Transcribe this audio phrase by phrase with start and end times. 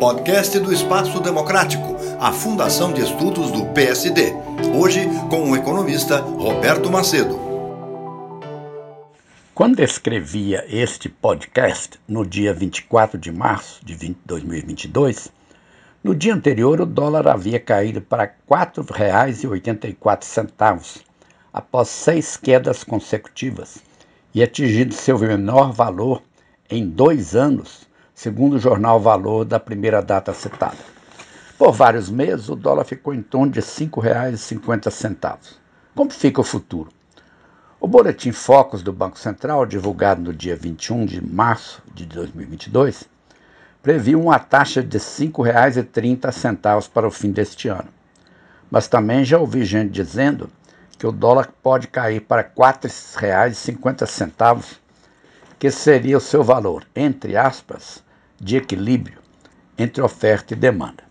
[0.00, 4.32] podcast do Espaço Democrático, a Fundação de Estudos do PSD.
[4.74, 7.38] Hoje, com o economista Roberto Macedo.
[9.54, 15.30] Quando escrevia este podcast, no dia 24 de março de 2022,
[16.02, 21.02] no dia anterior o dólar havia caído para R$ 4,84,
[21.52, 23.76] após seis quedas consecutivas,
[24.32, 26.22] e atingido seu menor valor
[26.70, 27.89] em dois anos,
[28.20, 30.76] segundo o jornal Valor da primeira data citada.
[31.56, 35.38] Por vários meses, o dólar ficou em torno de R$ 5,50.
[35.94, 36.90] Como fica o futuro?
[37.80, 43.08] O boletim Focus do Banco Central, divulgado no dia 21 de março de 2022,
[43.82, 47.88] previu uma taxa de R$ 5,30 para o fim deste ano.
[48.70, 50.50] Mas também já ouvi gente dizendo
[50.98, 54.76] que o dólar pode cair para R$ 4,50
[55.58, 58.02] que seria o seu valor, entre aspas,
[58.40, 59.18] de equilíbrio
[59.76, 61.04] entre oferta e demanda.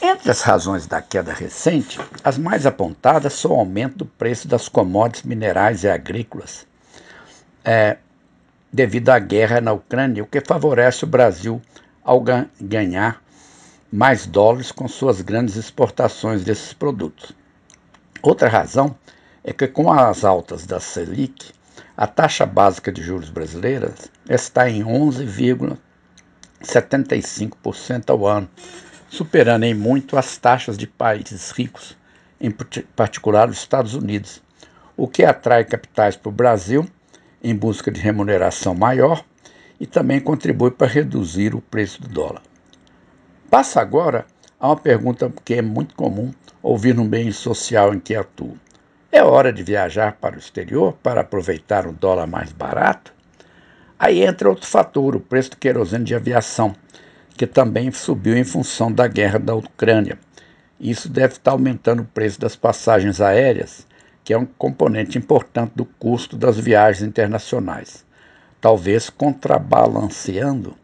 [0.00, 4.68] Entre as razões da queda recente, as mais apontadas são o aumento do preço das
[4.68, 6.66] commodities minerais e agrícolas,
[7.64, 7.96] é,
[8.72, 11.60] devido à guerra na Ucrânia, o que favorece o Brasil
[12.02, 12.22] ao
[12.60, 13.22] ganhar
[13.90, 17.32] mais dólares com suas grandes exportações desses produtos.
[18.20, 18.96] Outra razão
[19.42, 21.52] é que, com as altas da Selic,
[21.96, 23.94] a taxa básica de juros brasileira
[24.28, 24.82] está em
[26.64, 28.48] 11,75% ao ano,
[29.08, 31.96] superando em muito as taxas de países ricos,
[32.40, 32.50] em
[32.96, 34.42] particular os Estados Unidos,
[34.96, 36.86] o que atrai capitais para o Brasil
[37.42, 39.22] em busca de remuneração maior
[39.78, 42.42] e também contribui para reduzir o preço do dólar.
[43.50, 44.26] Passa agora
[44.58, 48.56] a uma pergunta que é muito comum ouvir no meio social em que atuo.
[49.12, 53.12] É hora de viajar para o exterior para aproveitar o dólar mais barato?
[54.04, 56.76] Aí entra outro fator, o preço do querosene de aviação,
[57.38, 60.18] que também subiu em função da guerra da Ucrânia.
[60.78, 63.86] Isso deve estar aumentando o preço das passagens aéreas,
[64.22, 68.04] que é um componente importante do custo das viagens internacionais,
[68.60, 70.76] talvez contrabalanceando,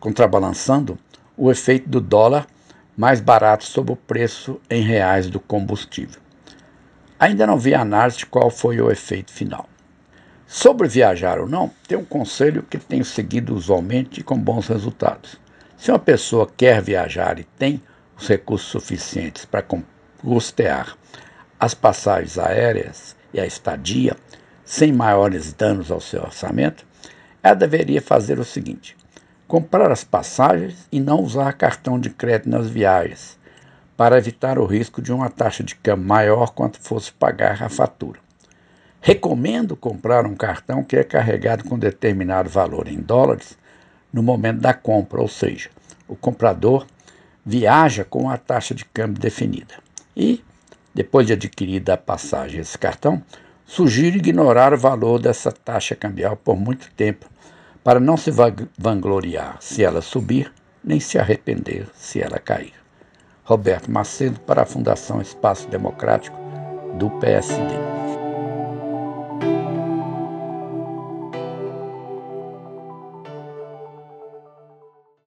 [0.00, 0.98] contrabalançando
[1.36, 2.48] o efeito do dólar
[2.96, 6.20] mais barato sobre o preço em reais do combustível.
[7.16, 9.69] Ainda não vi análise de qual foi o efeito final.
[10.52, 15.36] Sobre viajar ou não, tem um conselho que tenho seguido usualmente e com bons resultados.
[15.78, 17.80] Se uma pessoa quer viajar e tem
[18.18, 19.64] os recursos suficientes para
[20.18, 20.98] custear
[21.58, 24.16] as passagens aéreas e a estadia,
[24.64, 26.84] sem maiores danos ao seu orçamento,
[27.44, 28.96] ela deveria fazer o seguinte:
[29.46, 33.38] comprar as passagens e não usar cartão de crédito nas viagens,
[33.96, 38.18] para evitar o risco de uma taxa de câmbio maior quando fosse pagar a fatura.
[39.02, 43.56] Recomendo comprar um cartão que é carregado com determinado valor em dólares
[44.12, 45.70] no momento da compra, ou seja,
[46.06, 46.86] o comprador
[47.44, 49.74] viaja com a taxa de câmbio definida.
[50.14, 50.44] E,
[50.94, 53.22] depois de adquirida a passagem esse cartão,
[53.64, 57.26] sugiro ignorar o valor dessa taxa cambial por muito tempo,
[57.82, 58.30] para não se
[58.76, 60.52] vangloriar se ela subir,
[60.84, 62.74] nem se arrepender se ela cair.
[63.44, 66.36] Roberto Macedo para a Fundação Espaço Democrático
[66.98, 67.99] do PSD.